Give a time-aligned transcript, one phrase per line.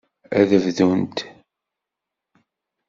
[0.39, 1.17] Ad bdunt.